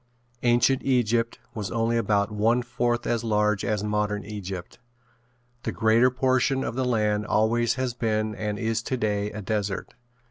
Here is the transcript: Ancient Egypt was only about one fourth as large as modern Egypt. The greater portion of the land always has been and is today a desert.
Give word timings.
Ancient 0.41 0.81
Egypt 0.81 1.37
was 1.53 1.69
only 1.69 1.95
about 1.95 2.31
one 2.31 2.63
fourth 2.63 3.05
as 3.05 3.23
large 3.23 3.63
as 3.63 3.83
modern 3.83 4.25
Egypt. 4.25 4.79
The 5.61 5.71
greater 5.71 6.09
portion 6.09 6.63
of 6.63 6.73
the 6.73 6.85
land 6.85 7.27
always 7.27 7.75
has 7.75 7.93
been 7.93 8.33
and 8.33 8.57
is 8.57 8.81
today 8.81 9.29
a 9.29 9.43
desert. 9.43 9.93